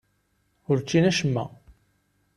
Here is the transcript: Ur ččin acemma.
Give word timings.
Ur 0.69 0.77
ččin 0.83 1.07
acemma. 1.09 1.45